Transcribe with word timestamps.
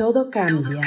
Todo 0.00 0.30
cambia. 0.30 0.80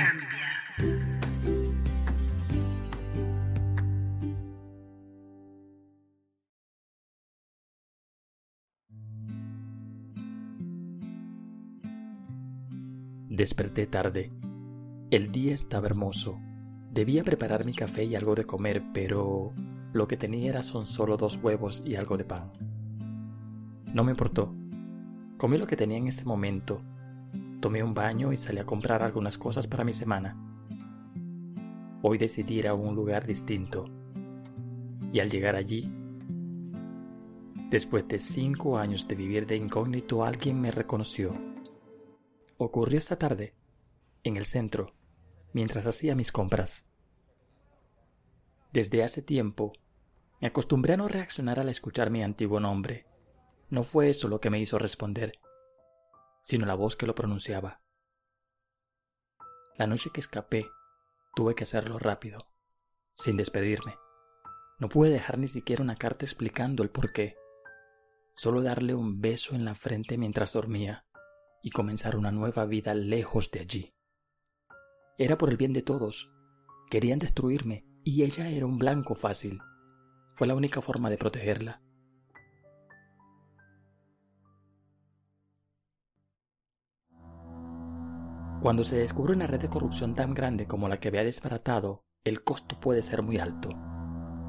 Desperté 13.29 13.85
tarde. 13.85 14.31
El 15.11 15.31
día 15.31 15.53
estaba 15.53 15.85
hermoso. 15.85 16.39
Debía 16.89 17.23
preparar 17.23 17.65
mi 17.65 17.75
café 17.75 18.05
y 18.05 18.15
algo 18.15 18.33
de 18.33 18.45
comer, 18.45 18.81
pero 18.95 19.53
lo 19.93 20.07
que 20.07 20.17
tenía 20.17 20.49
era 20.49 20.63
son 20.63 20.87
solo 20.87 21.17
dos 21.17 21.37
huevos 21.37 21.83
y 21.85 21.97
algo 21.97 22.17
de 22.17 22.25
pan. 22.25 22.51
No 23.93 24.03
me 24.03 24.09
importó. 24.09 24.55
Comí 25.37 25.59
lo 25.59 25.67
que 25.67 25.77
tenía 25.77 25.99
en 25.99 26.07
ese 26.07 26.25
momento. 26.25 26.81
Tomé 27.63 27.81
un 27.81 27.93
baño 27.93 28.33
y 28.33 28.35
salí 28.35 28.59
a 28.59 28.65
comprar 28.65 29.01
algunas 29.03 29.37
cosas 29.37 29.67
para 29.67 29.85
mi 29.85 29.93
semana. 29.93 30.35
Hoy 32.01 32.17
decidí 32.17 32.55
ir 32.55 32.67
a 32.67 32.73
un 32.73 32.93
lugar 32.93 33.25
distinto. 33.25 33.85
Y 35.13 35.21
al 35.21 35.29
llegar 35.29 35.55
allí, 35.55 35.89
después 37.69 38.05
de 38.09 38.19
cinco 38.19 38.77
años 38.77 39.07
de 39.07 39.15
vivir 39.15 39.47
de 39.47 39.55
incógnito, 39.55 40.25
alguien 40.25 40.59
me 40.59 40.71
reconoció. 40.71 41.31
Ocurrió 42.57 42.97
esta 42.97 43.17
tarde, 43.17 43.53
en 44.25 44.35
el 44.35 44.45
centro, 44.45 44.93
mientras 45.53 45.85
hacía 45.85 46.15
mis 46.15 46.33
compras. 46.33 46.85
Desde 48.73 49.05
hace 49.05 49.21
tiempo, 49.21 49.71
me 50.41 50.49
acostumbré 50.49 50.95
a 50.95 50.97
no 50.97 51.07
reaccionar 51.07 51.61
al 51.61 51.69
escuchar 51.69 52.09
mi 52.09 52.23
antiguo 52.23 52.59
nombre. 52.59 53.05
No 53.69 53.83
fue 53.83 54.09
eso 54.09 54.27
lo 54.27 54.41
que 54.41 54.49
me 54.49 54.59
hizo 54.59 54.77
responder, 54.79 55.31
sino 56.43 56.65
la 56.65 56.75
voz 56.75 56.95
que 56.95 57.07
lo 57.07 57.15
pronunciaba. 57.15 57.81
La 59.75 59.87
noche 59.87 60.11
que 60.13 60.19
escapé, 60.19 60.67
tuve 61.35 61.55
que 61.55 61.63
hacerlo 61.63 61.97
rápido, 61.97 62.37
sin 63.15 63.37
despedirme. 63.37 63.97
No 64.79 64.89
pude 64.89 65.09
dejar 65.09 65.39
ni 65.39 65.47
siquiera 65.47 65.81
una 65.81 65.95
carta 65.95 66.25
explicando 66.25 66.83
el 66.83 66.89
por 66.89 67.11
qué. 67.11 67.35
Solo 68.35 68.61
darle 68.61 68.93
un 68.93 69.21
beso 69.21 69.55
en 69.55 69.65
la 69.65 69.75
frente 69.75 70.17
mientras 70.17 70.53
dormía 70.53 71.05
y 71.61 71.71
comenzar 71.71 72.15
una 72.15 72.31
nueva 72.31 72.65
vida 72.65 72.93
lejos 72.93 73.49
de 73.49 73.61
allí. 73.61 73.93
Era 75.17 75.37
por 75.37 75.49
el 75.49 75.57
bien 75.57 75.73
de 75.73 75.81
todos. 75.81 76.31
Querían 76.89 77.19
destruirme 77.19 77.85
y 78.03 78.23
ella 78.23 78.49
era 78.49 78.65
un 78.65 78.77
blanco 78.77 79.15
fácil. 79.15 79.59
Fue 80.33 80.47
la 80.47 80.55
única 80.55 80.81
forma 80.81 81.09
de 81.09 81.17
protegerla. 81.17 81.81
Cuando 88.63 88.85
se 88.85 88.97
descubre 88.97 89.33
una 89.33 89.45
red 89.45 89.59
de 89.59 89.67
corrupción 89.67 90.15
tan 90.15 90.33
grande 90.33 90.67
como 90.67 90.87
la 90.87 90.97
que 90.97 91.09
había 91.09 91.25
desbaratado, 91.25 92.05
el 92.23 92.45
costo 92.45 92.79
puede 92.79 93.01
ser 93.01 93.21
muy 93.21 93.37
alto. 93.37 93.67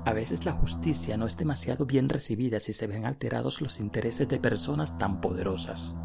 A 0.06 0.12
veces 0.12 0.44
la 0.44 0.52
justicia 0.52 1.16
no 1.16 1.26
es 1.26 1.36
demasiado 1.36 1.84
bien 1.84 2.08
recibida 2.08 2.60
si 2.60 2.72
se 2.72 2.86
ven 2.86 3.06
alterados 3.06 3.60
los 3.60 3.80
intereses 3.80 4.28
de 4.28 4.38
personas 4.38 4.96
tan 4.98 5.20
poderosas. 5.20 5.96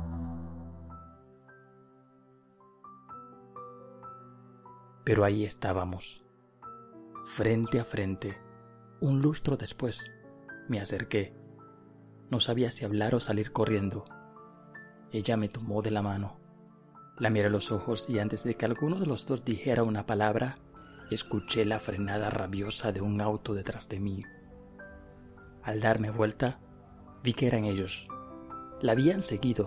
Pero 5.04 5.24
ahí 5.24 5.44
estábamos, 5.44 6.26
frente 7.26 7.80
a 7.80 7.84
frente. 7.84 8.40
Un 9.02 9.22
lustro 9.22 9.56
después, 9.56 10.04
me 10.68 10.82
acerqué. 10.82 11.36
No 12.32 12.40
sabía 12.40 12.72
si 12.72 12.86
hablar 12.86 13.14
o 13.14 13.20
salir 13.20 13.52
corriendo. 13.52 14.04
Ella 15.12 15.38
me 15.38 15.48
tomó 15.48 15.84
de 15.84 15.92
la 15.92 16.02
mano. 16.02 16.49
La 17.20 17.30
miré 17.30 17.48
a 17.48 17.52
los 17.52 17.72
ojos 17.72 18.10
y 18.10 18.20
antes 18.20 18.44
de 18.44 18.56
que 18.56 18.66
alguno 18.66 18.98
de 18.98 19.06
los 19.06 19.26
dos 19.26 19.44
dijera 19.46 19.84
una 19.84 20.06
palabra, 20.06 20.56
escuché 21.12 21.66
la 21.66 21.80
frenada 21.80 22.30
rabiosa 22.30 22.92
de 22.92 23.02
un 23.02 23.22
auto 23.22 23.54
detrás 23.54 23.90
de 23.90 24.00
mí. 24.00 24.22
Al 25.64 25.82
darme 25.82 26.12
vuelta, 26.12 26.60
vi 27.24 27.34
que 27.34 27.48
eran 27.48 27.66
ellos. 27.66 28.08
La 28.82 28.94
habían 28.94 29.22
seguido. 29.22 29.66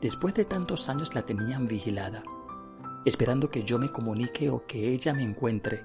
Después 0.00 0.34
de 0.34 0.44
tantos 0.44 0.88
años 0.88 1.14
la 1.14 1.22
tenían 1.22 1.66
vigilada 1.66 2.22
esperando 3.04 3.50
que 3.50 3.64
yo 3.64 3.78
me 3.78 3.90
comunique 3.90 4.50
o 4.50 4.66
que 4.66 4.92
ella 4.92 5.12
me 5.12 5.22
encuentre. 5.22 5.84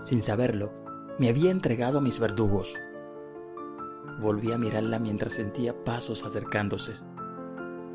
Sin 0.00 0.22
saberlo, 0.22 0.72
me 1.18 1.28
había 1.28 1.50
entregado 1.50 1.98
a 1.98 2.00
mis 2.00 2.18
verdugos. 2.18 2.78
Volví 4.20 4.52
a 4.52 4.58
mirarla 4.58 4.98
mientras 4.98 5.34
sentía 5.34 5.84
pasos 5.84 6.24
acercándose. 6.24 6.92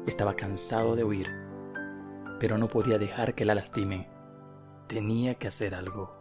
Estaba 0.06 0.36
cansado 0.36 0.96
de 0.96 1.04
huir, 1.04 1.28
pero 2.40 2.58
no 2.58 2.68
podía 2.68 2.98
dejar 2.98 3.36
que 3.36 3.46
la 3.46 3.56
lastimen. 3.56 4.08
Tenía 4.88 5.36
que 5.36 5.48
hacer 5.48 5.76
algo. 5.76 6.19